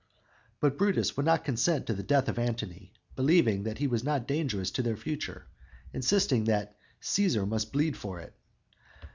But 0.59 0.79
Brutus 0.79 1.15
would 1.15 1.27
not 1.27 1.45
consent 1.45 1.85
to 1.85 1.93
the 1.93 2.01
death 2.01 2.27
of 2.27 2.39
Antony, 2.39 2.91
believing 3.15 3.61
that 3.65 3.77
he 3.77 3.85
was 3.85 4.03
not 4.03 4.27
dangerous 4.27 4.71
to 4.71 4.81
their 4.81 4.97
future, 4.97 5.45
yet 5.45 5.93
insisting 5.97 6.45
that 6.45 6.75
"Cæsar 7.03 7.47
must 7.47 7.71
bleed 7.71 7.95
for 7.95 8.19
it." 8.19 8.33